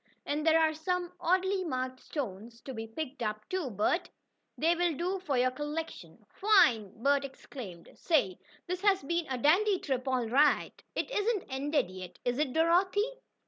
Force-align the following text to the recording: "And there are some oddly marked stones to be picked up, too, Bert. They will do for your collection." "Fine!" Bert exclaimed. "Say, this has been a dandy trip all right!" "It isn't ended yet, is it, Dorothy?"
"And 0.25 0.43
there 0.47 0.59
are 0.59 0.73
some 0.73 1.13
oddly 1.19 1.63
marked 1.63 1.99
stones 1.99 2.59
to 2.61 2.73
be 2.73 2.87
picked 2.87 3.21
up, 3.21 3.47
too, 3.49 3.69
Bert. 3.69 4.09
They 4.57 4.73
will 4.73 4.95
do 4.95 5.19
for 5.19 5.37
your 5.37 5.51
collection." 5.51 6.25
"Fine!" 6.27 7.03
Bert 7.03 7.23
exclaimed. 7.23 7.87
"Say, 7.93 8.39
this 8.65 8.81
has 8.81 9.03
been 9.03 9.27
a 9.29 9.37
dandy 9.37 9.77
trip 9.77 10.07
all 10.07 10.25
right!" 10.27 10.81
"It 10.95 11.11
isn't 11.11 11.43
ended 11.49 11.91
yet, 11.91 12.17
is 12.25 12.39
it, 12.39 12.51
Dorothy?" 12.51 13.11